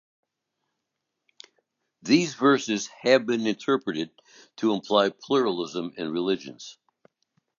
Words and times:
These 2.01 2.33
verses 2.33 2.87
have 3.01 3.27
been 3.27 3.45
interpreted 3.45 4.09
to 4.55 4.73
imply 4.73 5.11
pluralism 5.11 5.93
in 5.95 6.11
religions. 6.11 6.79